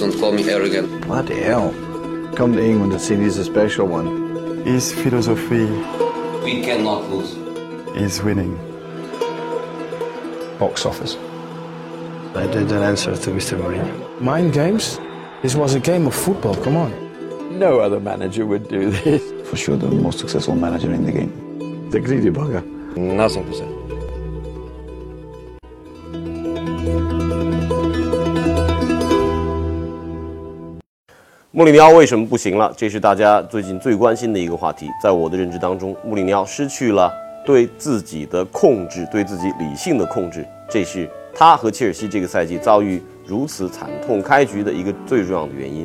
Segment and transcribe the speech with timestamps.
[0.00, 1.02] don't call me arrogant.
[1.06, 1.70] Bloody hell.
[2.34, 4.06] Come to England and see he's a special one.
[4.64, 5.66] His philosophy
[6.44, 7.32] We cannot lose.
[7.96, 8.56] is winning.
[10.58, 11.16] Box office.
[12.34, 13.58] I didn't answer to Mr.
[13.60, 14.20] Mourinho.
[14.20, 14.98] Mind games?
[15.42, 16.90] This was a game of football, come on.
[17.58, 19.22] No other manager would do this.
[19.50, 21.90] For sure, the most successful manager in the game.
[21.90, 22.64] The greedy bugger.
[22.96, 23.79] Nothing to say.
[31.52, 32.72] 穆里尼奥为什么不行了？
[32.76, 34.86] 这是大家最近最关心的一个话题。
[35.02, 37.12] 在我的认知当中，穆里尼奥失去了
[37.44, 45.84] 对自己的控制，对自己理性的控制，这是他和切尔西这个赛季遭遇如此惨痛开局的一个最重要的原因。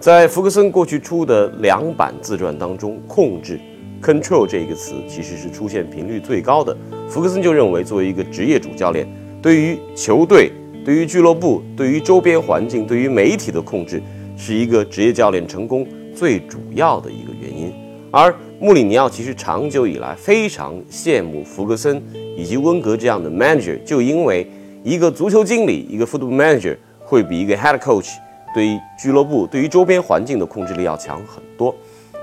[0.00, 3.60] 在福格森过去出的两版自传当中，“控制
[4.02, 6.76] ”（control） 这个词其实是出现频率最高的。
[7.08, 9.06] 福格森就认为，作为一个职业主教练，
[9.40, 10.50] 对于球队、
[10.84, 14.02] 对于俱乐部、对于周边环境、对于媒体的控制。
[14.46, 17.72] 是一个职业教练成功最主要的一个原因，
[18.10, 22.02] 而穆里尼奥其实长久以来非常羡慕福格森
[22.36, 24.46] 以及温格这样的 manager，就因为
[24.82, 28.10] 一个足球经理，一个 football manager 会比一个 head coach
[28.54, 31.74] 对于俱乐部、对于周边环境的控制力要强很多。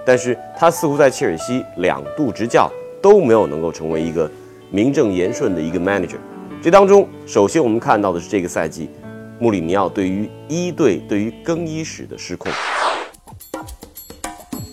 [0.05, 4.29] 但是他似乎在切尔西两度执教都没有能够成为一个
[4.69, 6.17] 名正言顺的一个 manager。
[6.61, 8.87] 这当中，首先我们看到的是这个赛季。
[9.41, 12.51] 穆里尼奥对于一队、对于更衣室的失控，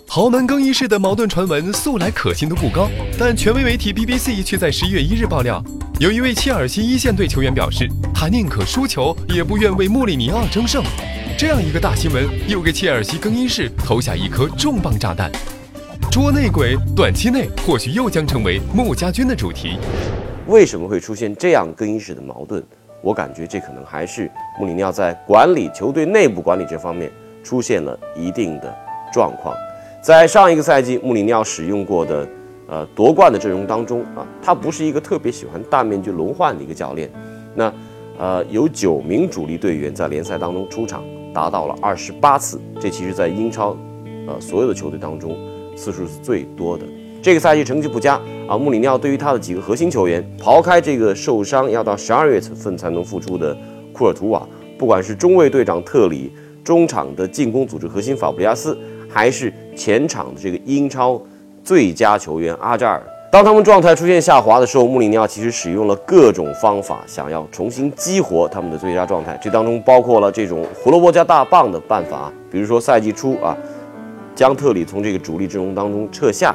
[0.07, 2.87] 豪门更衣室的矛盾传闻素来可信度不高，
[3.19, 5.65] 但权威媒体 BBC 却在十一月一日爆料，
[5.99, 10.85] 有一位切尔西一线队球员表示，他宁可输球也不愿为穆里尼奥争胜。
[11.39, 15.33] 这样一个大新闻，又给切尔西更衣室投下一颗重磅炸弹。
[16.13, 19.79] 捉内鬼，短期内或许又将成为穆家军的主题。
[20.47, 22.63] 为什么会出现这样更衣室的矛盾？
[23.01, 27.11] 我感觉这可能还是穆里尼奥在管理球队内部管理这方面
[27.45, 28.75] 出现了一定的
[29.13, 29.55] 状况。
[30.03, 32.29] 在上一个赛季，穆里尼奥使用过的
[32.69, 37.11] 呃夺冠的阵容当中啊，他不是一个特别喜欢大面积轮换的一个教练。
[37.55, 37.73] 那
[38.19, 43.77] 呃有九名主力队员在联赛当中出场，达到了二十八次，这其实在英超
[44.27, 45.37] 呃所有的球队当中
[45.77, 46.85] 次数是最多的。
[47.21, 48.15] 这个赛季成绩不佳
[48.47, 53.57] 啊，穆里尼奥对于他的几个核心球员，刨开这个受伤要到十二月份才能复出的
[53.93, 54.47] 库尔图瓦，
[54.79, 61.21] 不管是中卫队长特里，中场的进攻组织核心法布里亚斯，还是前场的这个英超
[61.65, 63.03] 最佳球员阿扎尔，
[63.33, 69.37] 当他们状态出现下滑的时候，穆里尼奥其实使用了各种方法，想要重新激活他们的最佳状态。
[69.43, 73.57] 这当中包括了这种胡萝卜加大棒的办法，比如说赛季初啊，
[74.37, 76.55] 将特里从这个主力阵容当中撤下。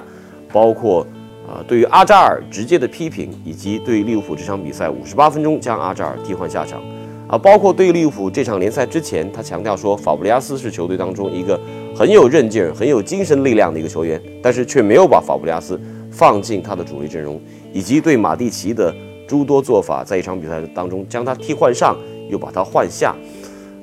[0.53, 1.05] 包括
[1.45, 6.81] 啊，对于阿扎尔直接的批评，以及对利物浦这场比赛五十八分钟将阿扎尔替换下场，
[7.27, 11.59] 啊，包括对利物浦这场联赛之前，他强调说法布里亚斯是球队当中一个
[11.93, 15.77] 很有韧劲、很有精神力量的一个球员，但是却没有把法布里亚斯
[16.09, 17.41] 放进他的主力阵容，
[17.73, 18.95] 以及对马蒂奇的
[19.27, 21.97] 诸多做法，在一场比赛当中将他替换上，
[22.29, 23.13] 又把他换下，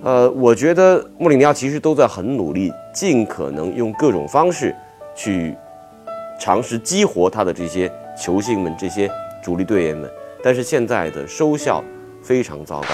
[0.02, 4.74] 呃，我觉得穆里尼奥其实都在很努力，尽可能用各种方式
[5.14, 5.54] 去。
[6.40, 9.10] 尝试激活他的这些球星们、这些
[9.44, 10.10] 主力队员们，
[10.42, 11.84] 但是现在的收效
[12.22, 12.88] 非常糟糕。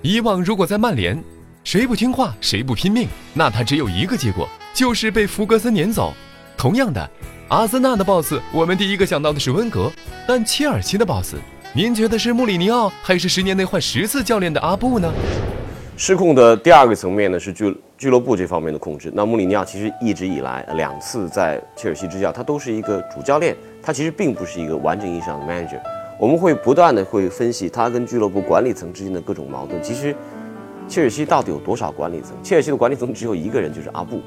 [0.00, 1.22] 以往如果在曼联，
[1.64, 6.14] 谁不听话、谁不拼命，那他只有一个结果，就是被福格森撵走。
[6.56, 7.10] 同样的，
[7.48, 9.92] 阿森纳的 boss，我们第一个想到的是温格，
[10.26, 11.34] 但切尔西的 boss，
[11.74, 15.12] 您觉得是穆里尼奥，还是十年内换十次教练的阿布呢？
[15.96, 19.12] 失控的第二个层面呢，是俱俱乐部这方面的控制。
[19.14, 25.80] 那穆里尼奥其实一直以来两次在切尔西执教，他都是一个主教练，他其实并不是一个完整意义上的 manager。
[26.18, 29.80] 我们会不断的会分析他跟俱乐部管理层之间的各种矛盾。
[29.84, 30.14] 其实，
[30.88, 32.36] 切尔西到底有多少管理层？
[32.42, 34.20] 切尔西的管理层只有一个人，就是阿布，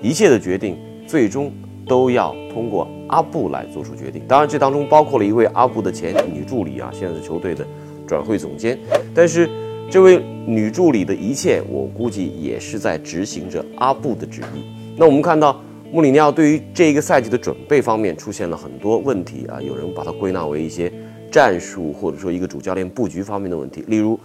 [0.00, 1.52] 一切的决定最终
[1.86, 4.24] 都要通过阿布来做出决定。
[4.26, 7.64] 当然，这当中包括了一位阿布的前女助理啊，现在是球队的
[8.08, 8.76] 转会总监，
[9.14, 9.48] 但是。
[9.92, 14.64] 这位女助理的一切，我估计也是在执行着阿布的旨意。
[14.96, 15.60] 那我们看到
[15.92, 20.90] 穆里尼奥对于这一个赛季的准备方面出现了很多问题啊，有人把它归纳为一些
[21.30, 23.84] 战术或者说一个主教练布局方面的问题。
[23.86, 24.18] 例如，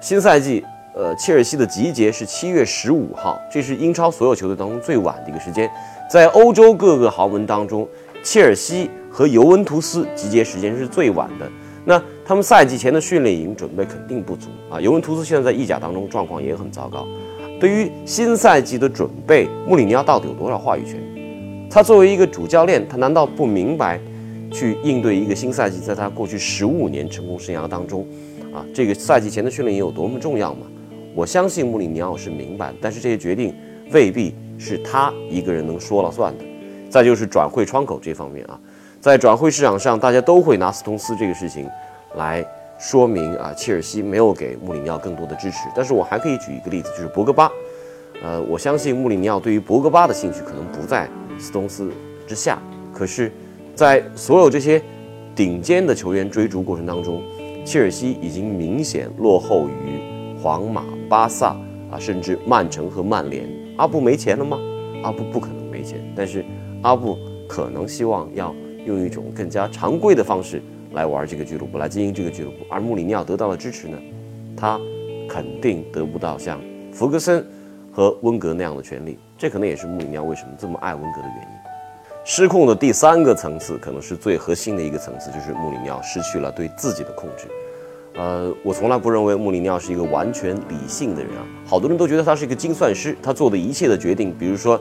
[0.00, 0.62] 新赛季，
[0.94, 5.68] 呃，切尔西的集结是七月十五号，这是英超所有球队当中最晚的一个时间。
[6.08, 7.88] 在欧洲各个豪门当中，
[8.22, 11.50] 切尔西和尤文图斯集结时间是最晚的。
[11.84, 14.80] 那他们赛季前的训练营准备肯定不足啊！
[14.80, 17.06] 尤文图斯现在在意甲当中状况也很糟糕。
[17.60, 21.00] 对于新赛季的准备，穆里尼奥到底有多少话语权？
[21.70, 24.00] 他作为一个主教练，他难道不明白
[24.50, 28.06] 去应对一个新赛季，在他过去十五年成功生涯当中，
[28.52, 30.66] 啊，这个赛季前的训练营有多么重要吗？
[31.14, 33.54] 我相信穆里尼奥是明白，但是这些决定
[33.90, 36.44] 未必是他一个人能说了算的。
[36.88, 38.60] 再就是转会窗口这方面啊，
[39.02, 41.68] 在转会市场上，大家都会拿斯通斯这个事情
[42.14, 42.46] 来
[42.78, 45.68] 说明啊，切尔西没有给穆里尼奥更多的支持。
[45.74, 47.50] 但是我还可以举一个例子，就是博格巴。
[48.22, 51.90] 呃，我相信穆里尼奥对于博格巴的兴趣可能不在斯通斯
[52.28, 52.62] 之下，
[52.94, 53.32] 可是，
[53.74, 54.80] 在所有这些
[55.34, 57.20] 顶尖的球员追逐过程当中，
[57.64, 61.48] 切尔西已经明显落后于皇马、巴萨
[61.90, 63.50] 啊，甚至曼城和曼联。
[63.78, 64.56] 阿布没钱了吗？
[65.02, 66.44] 阿布不可能没钱，但是
[66.82, 70.62] 阿布可能希望要用一种更加常规的方式
[70.92, 72.58] 来玩这个俱乐部，来经营这个俱乐部。
[72.70, 73.98] 而穆里尼奥得到了支持呢，
[74.56, 74.80] 他
[75.28, 76.60] 肯定得不到像
[76.92, 77.44] 弗格森。
[77.94, 81.48] 和温格那样的权利，这可能也是穆里尼奥为什么这么爱温格的原因。
[82.24, 87.44] 失控的第三个层次，可能是最核心的一个层次，就是穆里尼奥失去了对自己的控制。
[88.14, 94.80] 呃，我从来不认为穆里尼奥是一个完全理性的人啊，好多人都觉得他是一个精算师，他做的一切的决定，比如说，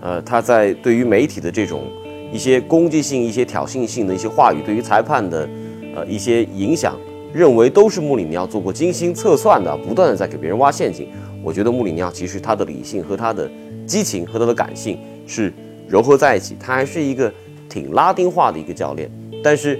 [0.00, 1.84] 呃，他在对于媒体的这种
[2.32, 5.48] 一些攻击性、一些挑衅性的一些话语，对于裁判的
[5.94, 6.96] 呃一些影响，
[7.32, 11.08] 认为都是穆里尼奥做过精心测算的，不断的在给别人挖陷阱。
[11.42, 13.48] 我觉得穆里尼奥其实他的理性和他的
[13.86, 15.52] 激情和他的感性是
[15.90, 17.32] 糅合在一起，他还是一个
[17.68, 19.10] 挺拉丁化的一个教练。
[19.42, 19.78] 但是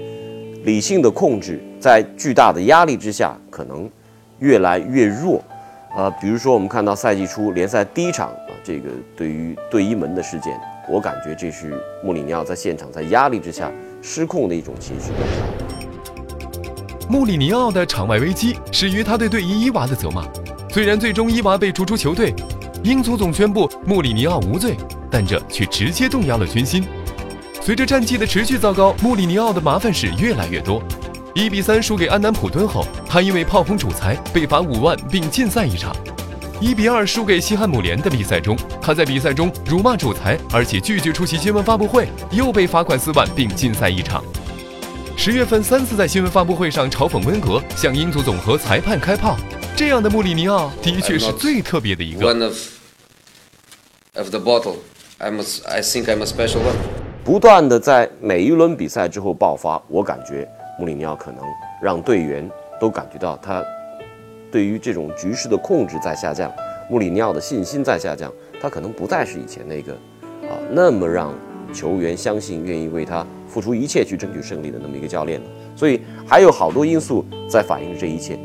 [0.63, 3.89] 理性的控制在巨大的压力之下可能
[4.39, 5.43] 越来越弱。
[5.95, 10.59] 呃，比如说我们看到赛季初联赛第一场啊，这个对于对一门的事件，
[10.89, 13.71] 我感觉这是穆里尼奥在现场在压力之下
[14.01, 15.11] 失控的一种情绪。
[17.07, 20.25] 穆里尼奥的场外危机始于他对队医伊娃的责骂。
[20.71, 22.33] 虽然最终伊娃被逐出球队，
[22.83, 24.75] 英足总宣布穆里尼奥无罪，
[25.11, 26.83] 但这却直接动摇了军心。
[27.61, 30.81] 随着战绩的持续糟糕，穆里尼奥的麻烦事越来越多。
[31.35, 35.95] 一比三输给安南普敦后，他因为炮轰主裁被罚五万并禁赛一场。
[36.61, 44.21] 一比二输给西汉姆联的比赛中，他在比赛中辱骂主裁，而且拒绝出席新闻发布会，又被罚款四万并禁赛一场。
[45.15, 49.37] 十月份三次在新闻发布会上嘲讽温格，向英足总和裁判开炮。
[49.73, 52.25] 这样的穆里尼奥的确是最特别的一个。
[52.25, 52.57] One of
[54.15, 54.75] of the bottle,
[55.17, 56.75] I'm a, I think I'm a special one.
[57.23, 60.45] 不断的在每一轮比赛之后爆发，我感觉
[60.77, 61.39] 穆里尼奥可能
[61.81, 62.51] 让队员
[62.81, 63.63] 都感觉到他
[64.51, 66.51] 对于这种局势的控制在下降，
[66.89, 68.31] 穆里尼奥的信心在下降，
[68.61, 69.93] 他可能不再是以前那个
[70.43, 71.33] 啊那么让
[71.73, 75.45] 球员相信、愿意为他付出一切去争取胜利的那么一个教练了。
[75.75, 78.37] 所以还有好多因素在反映着这一切。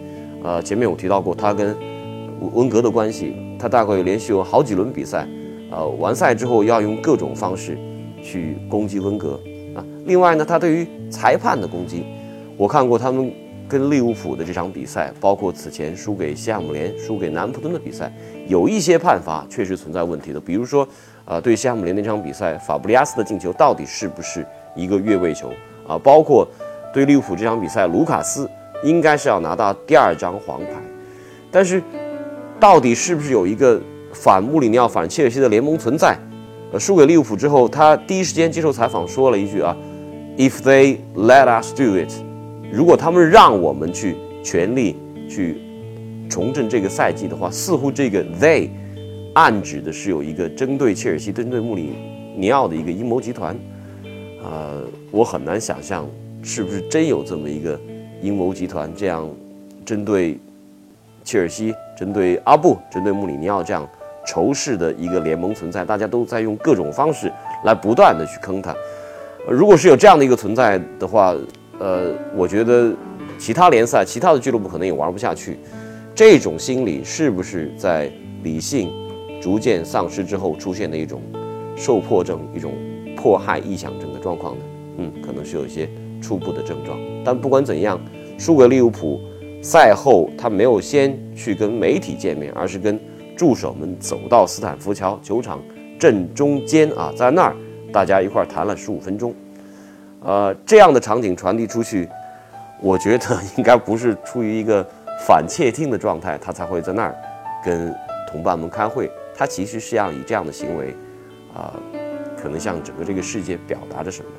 [0.42, 1.74] 呃，前面我提到过他跟
[2.52, 5.26] 温格的关系，他大概有连续有好几轮比赛，
[5.70, 7.78] 呃，完赛之后要用各种方式
[8.22, 9.40] 去攻击温格
[9.74, 9.82] 啊。
[10.04, 12.04] 另外呢，他对于裁判的攻击，
[12.58, 13.32] 我看过他们
[13.68, 18.12] 跟利物浦的这场比赛，包括此前输给西汉姆联、输给南普敦的比赛，
[18.46, 20.40] 有一些判罚确实存在问题的。
[20.40, 20.86] 比如说，
[21.24, 25.50] 呃，对西汉姆联那场比赛，法布里亚斯的进球到底是不是一个越位球
[25.86, 25.98] 啊？
[25.98, 26.46] 包括
[26.92, 28.48] 对利物浦这场比赛，卢卡斯。
[28.82, 30.72] 应该是要拿到第二张黄牌，
[31.50, 31.82] 但是
[32.60, 33.80] 到底是不是有一个
[34.12, 36.14] 反穆里尼奥、反切尔西的联盟存在？
[36.70, 39.74] 呃，输给利物浦之后，他第一时间接受采访说了一句啊
[40.36, 42.12] ：“If they let us do it，
[42.74, 44.96] 如果他们让我们去全力
[45.28, 45.60] 去
[46.28, 48.68] 重振这个赛季的话，似乎这个 they
[49.34, 51.92] 暗指的是有一个针对切尔西、针对穆里
[52.36, 53.56] 尼奥的一个阴谋集团。
[54.42, 56.04] 呃，我很难想象
[56.42, 57.78] 是不是真有这么一个。”
[58.22, 59.28] 阴谋集团这样
[59.84, 60.38] 针对
[61.24, 63.86] 切尔西、针对阿布、针对穆里尼奥这样
[64.26, 67.30] 仇视的一个联盟存在，大家都在用各种方式
[67.64, 68.74] 来不断的去坑他。
[69.46, 71.34] 如果是有这样的一个存在的话，
[71.78, 72.94] 呃，我觉得
[73.38, 75.58] 其他联赛、其他的俱乐部可能也玩不下去。
[76.14, 78.10] 这种心理是不是在
[78.42, 78.92] 理性
[79.40, 81.20] 逐渐丧失之后出现的一种
[81.76, 82.72] 受迫症、一种
[83.16, 84.64] 迫害臆想症的状况呢？
[84.98, 85.88] 嗯，可能是有一些。
[86.22, 88.00] 初步的症状，但不管怎样，
[88.38, 89.20] 输给利物浦，
[89.60, 92.98] 赛后他没有先去跟媒体见面，而是跟
[93.36, 95.60] 助手们走到斯坦福桥球场
[95.98, 97.54] 正中间啊，在那儿
[97.92, 99.34] 大家一块谈了十五分钟，
[100.24, 102.08] 呃，这样的场景传递出去，
[102.80, 104.84] 我觉得 应该不是出于一个
[105.26, 107.14] 反窃听的状态，他才会在那儿
[107.64, 107.94] 跟
[108.26, 110.96] 同伴们开会，他其实是要以这样的行为，
[111.54, 111.74] 啊，
[112.36, 114.30] 可能向整个这个世界表达着什么，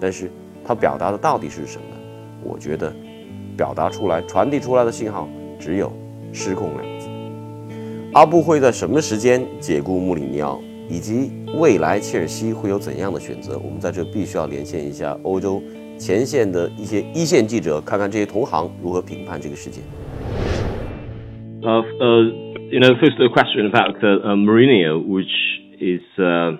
[0.00, 0.30] 但是。
[0.62, 1.84] 他表达的到底是什么？
[2.44, 2.92] 我觉得，
[3.56, 5.26] 表达出来、传递出来的信号
[5.58, 5.90] 只有
[6.34, 7.08] “失控”两个字。
[8.12, 13.57] 阿布会在什么时间解雇穆里尼奥，以及未来切尔西会有怎样的选择？
[13.57, 15.61] 我们在这必须要连线一下欧洲
[15.97, 19.83] 前线的一些一线记者，看看这些同行如何评判这个事件。
[21.61, 22.23] Uh, uh,
[22.69, 25.33] you know, first a question about uh, uh, Mourinho, which
[25.79, 26.55] is uh,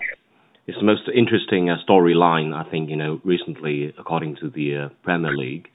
[0.66, 4.90] is the most interesting uh, storyline I think you know recently, according to the uh,
[5.04, 5.70] Premier League.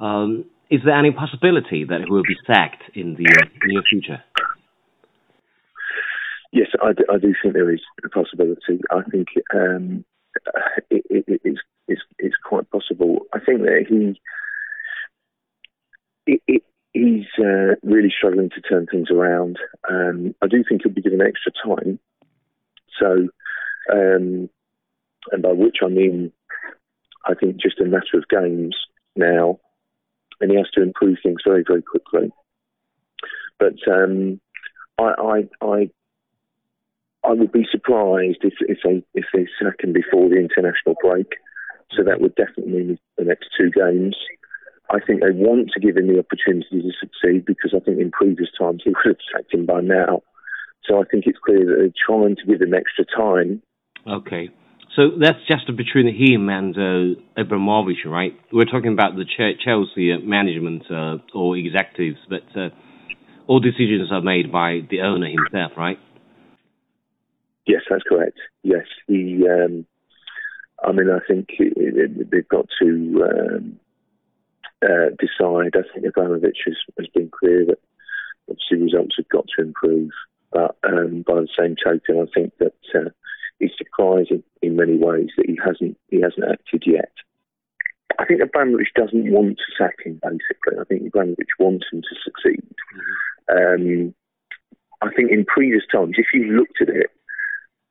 [0.00, 4.22] Um, is there any possibility that he will be sacked in the uh, near future?
[6.53, 8.79] Yes, I do, I do think there is a possibility.
[8.91, 10.05] I think um,
[10.91, 13.21] it, it, it's, it's, it's quite possible.
[13.33, 14.21] I think that he
[16.47, 19.57] it, he's uh, really struggling to turn things around.
[19.89, 21.99] Um, I do think he'll be given extra time.
[22.99, 23.29] So,
[23.91, 24.47] um,
[25.31, 26.31] and by which I mean,
[27.25, 28.75] I think just a matter of games
[29.15, 29.59] now,
[30.39, 32.31] and he has to improve things very, very quickly.
[33.57, 34.39] But um,
[34.99, 35.89] I, I, I,
[37.25, 41.33] I would be surprised if if they if they sack him before the international break.
[41.95, 44.15] So that would definitely mean the next two games.
[44.89, 48.11] I think they want to give him the opportunity to succeed because I think in
[48.11, 50.21] previous times he would have sacked him by now.
[50.85, 53.61] So I think it's clear that they're trying to give him extra time.
[54.07, 54.49] Okay.
[54.95, 58.33] So that's just between him and uh, Abramovich, right?
[58.51, 62.69] We're talking about the Chelsea management uh, or executives, but uh,
[63.47, 65.97] all decisions are made by the owner himself, right?
[67.65, 68.37] Yes, that's correct.
[68.63, 69.47] Yes, he.
[69.47, 69.85] Um,
[70.83, 73.79] I mean, I think they've got to um,
[74.83, 75.75] uh, decide.
[75.75, 77.79] I think Abramovich has, has been clear that
[78.49, 80.11] obviously results have got to improve.
[80.51, 83.09] But um, by the same token, I think that uh,
[83.59, 87.11] it's surprising in many ways that he hasn't he hasn't acted yet.
[88.19, 90.19] I think Abramovich doesn't want to sack him.
[90.21, 92.63] Basically, I think Abramovich wants him to succeed.
[93.49, 94.05] Mm-hmm.
[94.05, 94.15] Um,
[95.01, 97.09] I think in previous times, if you looked at it,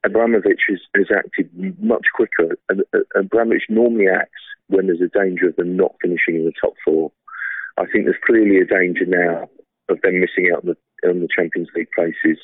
[0.04, 2.56] Abramovich has, has acted much quicker.
[2.68, 2.82] And
[3.14, 7.12] Abramovich normally acts when there's a danger of them not finishing in the top four.
[7.78, 9.48] I think there's clearly a danger now
[9.88, 12.38] of them missing out on the, on the Champions League places.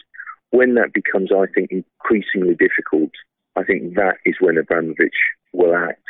[0.50, 3.10] When that becomes, I think, increasingly difficult,
[3.56, 5.18] I think that is when Abramovich
[5.52, 6.02] will act.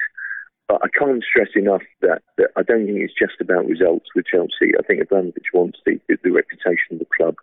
[0.69, 4.27] But I can't stress enough that, that I don't think it's just about results with
[4.27, 4.77] Chelsea.
[4.79, 7.37] I think Abramovich wants the, the, the reputation of the club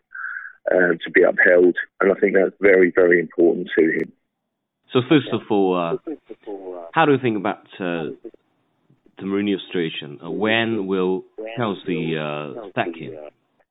[0.71, 4.11] uh, to be upheld, and I think that's very, very important to him.
[4.91, 5.97] So first of all, uh,
[6.93, 8.15] how do you think about uh,
[9.17, 10.19] the Mourinho situation?
[10.23, 11.25] Uh, when will
[11.57, 13.13] Chelsea uh, sack him?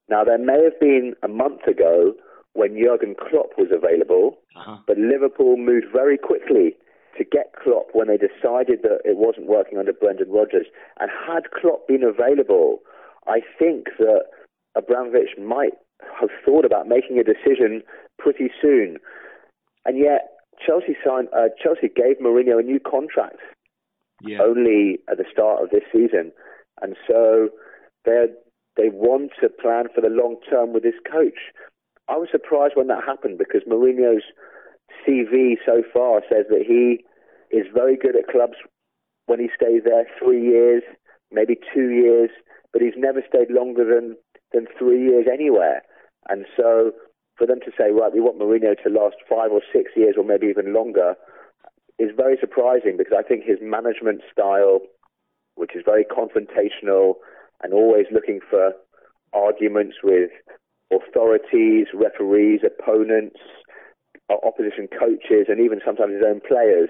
[0.08, 2.14] Now, there may have been a month ago
[2.52, 4.78] when Jurgen Klopp was available, uh-huh.
[4.86, 6.76] but Liverpool moved very quickly
[7.16, 10.66] to get Klopp when they decided that it wasn't working under Brendan Rodgers.
[11.00, 12.80] And had Klopp been available,
[13.26, 14.26] I think that
[14.76, 15.74] Abramovich might
[16.20, 17.82] have thought about making a decision
[18.18, 18.98] pretty soon.
[19.84, 20.30] And yet,
[20.64, 21.28] Chelsea signed.
[21.34, 23.38] Uh, Chelsea gave Mourinho a new contract
[24.22, 24.38] yeah.
[24.40, 26.32] only at the start of this season,
[26.80, 27.48] and so
[28.04, 28.26] they
[28.76, 31.52] they want to plan for the long term with this coach.
[32.08, 34.24] I was surprised when that happened because Mourinho's
[35.06, 37.04] CV so far says that he
[37.54, 38.56] is very good at clubs
[39.26, 40.82] when he stays there three years,
[41.32, 42.30] maybe two years,
[42.72, 44.16] but he's never stayed longer than
[44.52, 45.82] than three years anywhere.
[46.28, 46.92] And so
[47.36, 50.24] for them to say, right, we want Mourinho to last five or six years or
[50.24, 51.14] maybe even longer
[51.98, 54.80] is very surprising because I think his management style,
[55.54, 57.14] which is very confrontational
[57.62, 58.72] and always looking for
[59.32, 60.30] arguments with
[60.92, 63.40] authorities, referees, opponents,
[64.30, 66.88] opposition coaches, and even sometimes his own players,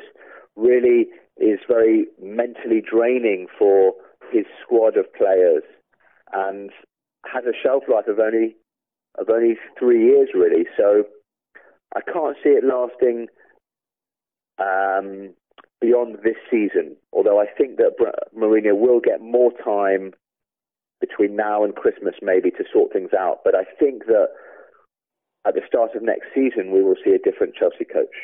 [0.57, 1.07] really
[1.37, 3.93] is very mentally draining for
[4.33, 5.63] his squad of players
[6.33, 6.71] and
[7.33, 8.57] has a shelf life of only
[9.19, 10.67] of only three years, really.
[10.77, 11.05] So
[11.95, 13.29] I can't see it lasting
[14.59, 15.35] um,
[15.81, 16.97] beyond this season.
[17.13, 17.97] Although I think that
[18.37, 20.13] Mourinho will get more time
[21.01, 23.41] between now and Christmas, maybe, to sort things out.
[23.45, 24.29] But I think that
[25.47, 28.15] at the start of next season, we will see a different Chelsea coach.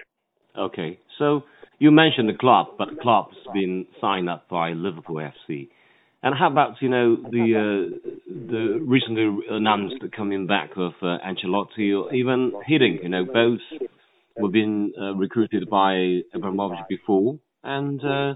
[0.59, 1.45] Okay, so
[1.79, 5.69] you mentioned the club, but the club's been signed up by Liverpool FC.
[6.23, 11.97] And how about you know the uh, the recently announced coming back of uh, Ancelotti
[11.97, 13.03] or even Hiddink?
[13.03, 13.61] You know, both
[14.37, 18.35] were being uh, recruited by Abramovich before, and uh,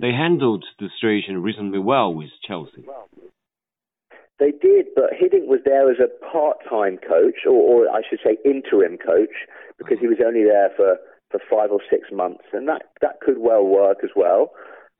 [0.00, 2.84] they handled the situation reasonably well with Chelsea.
[4.38, 8.36] They did, but Hiddink was there as a part-time coach, or, or I should say
[8.44, 9.46] interim coach,
[9.78, 10.98] because he was only there for,
[11.30, 14.50] for five or six months, and that, that could well work as well.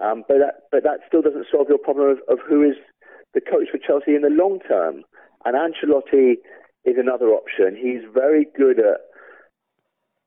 [0.01, 2.77] Um, but that but that still doesn't solve your problem of, of who is
[3.33, 5.03] the coach for Chelsea in the long term.
[5.45, 6.35] And Ancelotti
[6.85, 7.77] is another option.
[7.77, 9.01] He's very good at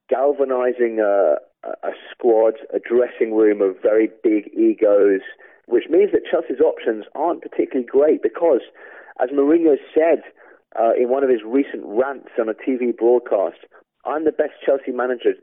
[0.09, 5.21] galvanizing a, a squad, a dressing room of very big egos,
[5.65, 8.61] which means that Chelsea's options aren't particularly great because,
[9.21, 10.23] as Mourinho said
[10.79, 13.57] uh, in one of his recent rants on a TV broadcast,
[14.05, 15.33] I'm the best Chelsea manager.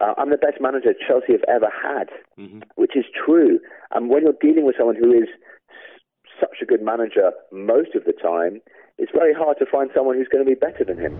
[0.00, 2.60] Uh, I'm the best manager Chelsea have ever had, mm-hmm.
[2.76, 3.60] which is true.
[3.90, 5.28] And when you're dealing with someone who is
[6.40, 8.62] such a good manager most of the time,
[8.96, 11.12] it's very hard to find someone who's going to be better than him.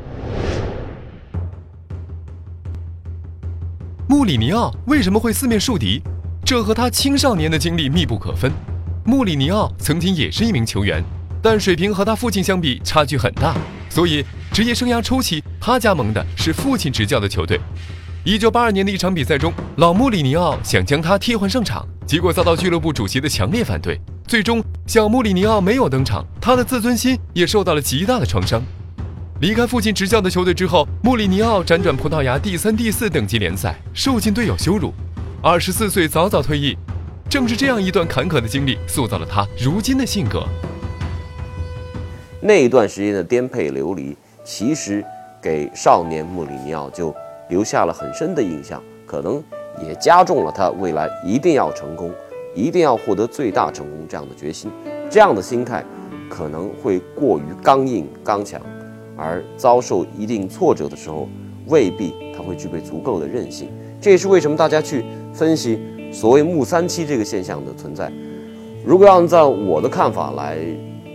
[4.08, 6.00] 穆里尼奥为什么会四面树敌？
[6.42, 8.50] 这和他青少年的经历密不可分。
[9.04, 11.04] 穆里尼奥曾经也是一名球员，
[11.42, 13.54] 但水平和他父亲相比差距很大，
[13.90, 17.60] 所以职业生涯初期他加盟的是父亲执教的球队。
[18.22, 23.98] 一九八二年的一场比赛中，老穆里尼奥想将他替换上场，结果遭到俱乐部主席的强烈反对。
[24.28, 28.62] 最终，小穆里尼奥没有登场，他的自尊心也受到了极大的创伤。
[29.40, 34.92] 离开父亲执教的球队之后，穆里尼奥辗转葡萄牙第三、第四等级联赛，受尽队友羞辱。
[35.42, 36.76] 二十四岁早早退役。
[37.26, 40.46] 正是这样一段坎坷的经历，塑造了他如今的性格。
[42.42, 45.02] 那一段时间的颠沛流离，其实
[45.40, 47.14] 给少年穆里尼奥就
[47.50, 49.42] 留下了很深的印象，可能
[49.86, 52.10] 也加重了他未来一定要成功、
[52.54, 54.70] 一定要获得最大成功这样的决心。
[55.10, 55.84] 这样的心态
[56.30, 58.60] 可能会过于刚硬刚强，
[59.16, 61.28] 而遭受一定挫折的时候，
[61.66, 63.68] 未必他会具备足够的韧性。
[64.00, 65.04] 这也是为什么大家去
[65.34, 65.78] 分析。
[66.12, 68.10] 所谓“木三七”这个现象的存在，
[68.84, 70.58] 如果按照我的看法来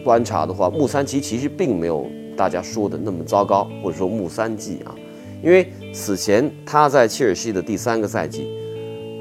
[0.06, 2.06] 观察的话，木三七其实并没有
[2.38, 4.96] 大家说的那么糟糕，或者说木三季啊。
[5.42, 8.48] 因为此前他在切尔西的第三个赛季，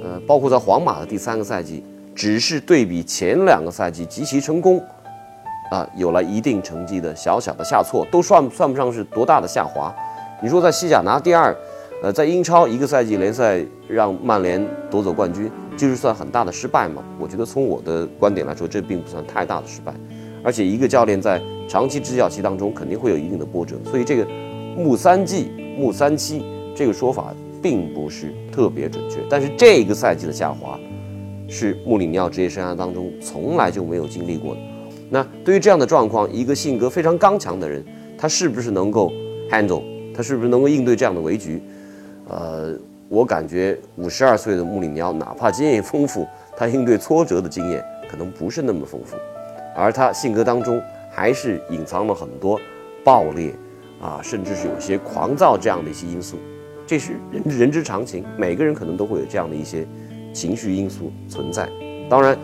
[0.02, 4.83] 呃，包括在皇马的第三个赛季，只是对比前两个赛季极其成功，
[5.71, 9.94] 啊，有了一定成绩的小小的下挫，都算算不上是多大的下滑。
[10.42, 11.56] 你说在西甲拿第二，
[12.02, 15.50] 呃，在英超一个赛季联赛让曼联夺走冠军。
[15.76, 17.02] 就是算很大的失败嘛？
[17.18, 19.93] 我觉得从我的观点来说，这并不算太大的失败。
[20.45, 23.75] 而且一个教练在长期执教期当中，肯定会有一定的波折。
[23.84, 24.25] 所以这个
[24.78, 29.19] “穆三季”“木三期”这个说法并不是特别准确。
[29.28, 30.78] 但是这个赛季的下滑，
[31.49, 34.60] 是穆里尼奥职业生涯当中从来就没有经历过的。
[35.10, 37.84] 那对于这样的状况，一个性格非常刚强的人，
[38.17, 39.13] 他是不是能够
[39.50, 39.82] handle？
[40.15, 41.63] 他是不是能够应对这样的危局？
[42.28, 42.76] 呃。
[43.10, 49.15] 我感觉五十二岁的穆里尼奥，哪怕经验丰富，他应对挫折的经验可能不是那么丰富，
[49.76, 50.82] 而他性格当中
[51.13, 52.58] 还是隐藏了很多
[53.04, 53.54] 暴烈
[54.04, 56.36] 啊，甚至是有些狂躁这样的一些因素，
[56.86, 59.86] 这是人人之常情，每个人可能都会有这样的一些
[60.34, 61.67] 情绪因素存在。
[62.10, 62.36] 当然，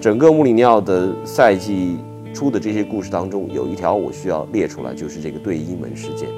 [0.00, 1.98] 整个穆里尼奥的赛季
[2.34, 6.28] 出的这些故事当中，有一条我需要列出来，就是这个对英门事件。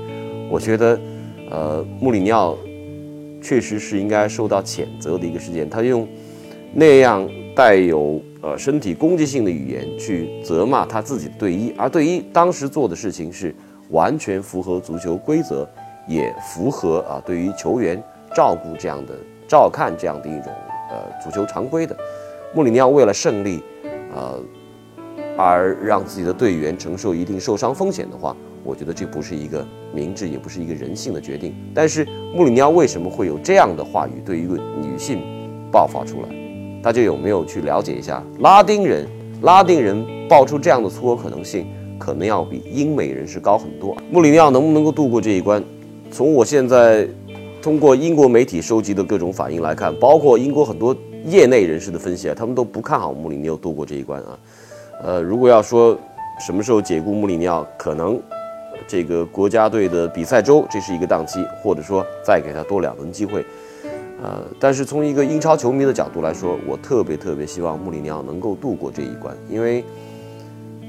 [0.51, 1.01] 我觉得，
[1.51, 2.55] 呃，穆里尼奥。
[3.43, 5.69] 确实是应该受到谴责的一个事件。
[5.71, 6.09] 他用
[6.73, 13.55] 那样带有呃身体攻击性的语言去责骂他自己的队医，而队医当时做的事情是
[13.90, 15.68] 完全符合足球规则，
[16.07, 18.03] 也符合啊对于球员
[18.35, 19.14] 照顾这样的
[19.49, 20.53] 照看这样的一种
[20.90, 21.96] 呃足球常规的。
[22.55, 23.62] 穆里尼奥为了胜利，
[24.14, 24.40] 呃，
[25.37, 28.35] 而让自己的队员承受一定受伤风险的话。
[28.64, 31.55] 我觉得这不是一个明智，也不是一个人性的决定。
[31.72, 35.20] 但是穆里尼奥为什么会有这样的话语对一个女性
[35.70, 36.29] 爆发出来？
[36.83, 38.20] 大家有没有去了解一下？
[38.40, 39.07] 拉丁人，
[39.42, 41.64] 拉丁人爆出这样的粗口可能性，
[41.99, 43.97] 可能要比英美人士高很多。
[44.11, 45.63] 穆里尼奥能不能够度过这一关？
[46.11, 47.09] 从我现在
[47.61, 54.39] 通过英国媒体收集的各种反应来看，包括英国很多业内人士的分析啊，他们都不看好穆里尼奥度过这一关啊。
[55.03, 55.99] 呃，如果要说
[56.45, 58.21] 什么时候解雇穆里尼奥，可能。
[58.89, 63.45] 这个国家队的比赛周，这是一个档期，或者说再给他多两轮机会，
[64.23, 69.83] 呃，但是从一个英超球迷的角度来说，我特别特别希望穆里尼奥能够度过这一关，因为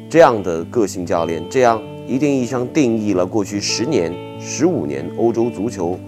[0.09, 5.99] 这样的个性教练，这样一定意义上定义了过去十年、十五年欧洲足球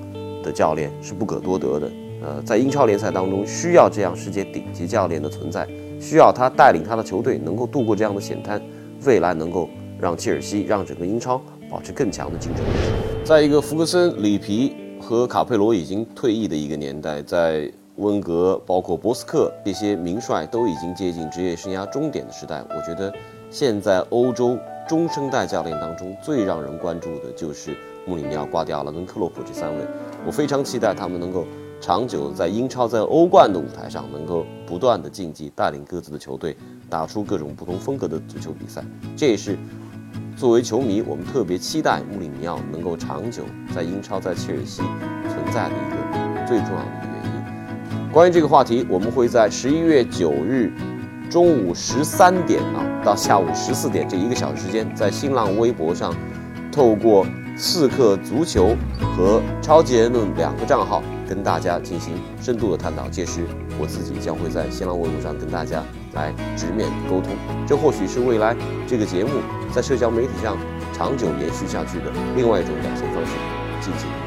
[0.43, 1.91] 的教练是不可多得的。
[2.21, 5.67] 呃，在英超联赛当中，需要这样世界顶级教练的存在，
[5.99, 8.61] 需要他带领他的球队能够度过这样的险滩，
[9.05, 11.41] 未来能够让切尔西，让整个英超。
[11.71, 12.69] 保持更强的竞争力。
[13.23, 23.13] 在一个福格森、里皮和卡佩罗已经退役的一个年代，在温格、包括博斯克这些名帅都已经接近职业生涯终点的时代，我觉得
[23.51, 24.57] 现在欧洲
[24.87, 29.79] 中生代教练当中最让人关注的就是穆里尼奥、瓜迪奥拉跟克洛普这三位。
[30.25, 31.45] 我非常期待他们能够
[31.81, 36.55] 长久在英超、在欧冠的舞台上能够不断的竞技，带领各自的球队
[36.89, 38.83] 打出各种不同风格的足球比赛。
[39.17, 39.57] 这也是。
[40.35, 43.43] 作为球迷，我们特别期待穆里尼奥能够长久
[43.75, 44.81] 在英超、在切尔西
[45.23, 48.11] 存在的一个最重要的一个原因。
[48.11, 50.71] 关于这个话题，我们会在十一月九日
[51.29, 56.13] 中午十三点啊到下午十四点这一个小时间，在新浪微博上。
[56.71, 57.25] 透过
[57.57, 63.09] 刺客足球和超级言论两个账号跟大家进行深度的探讨。
[63.09, 63.41] 届时，
[63.81, 67.33] 我自己将会在新浪微博上跟大家来直面沟通。
[67.67, 68.55] 这或许是未来
[68.87, 69.31] 这个节目
[69.73, 70.55] 在社交媒体上
[70.93, 73.31] 长久延续下去的另外一种表现方式。
[73.81, 74.18] 敬请。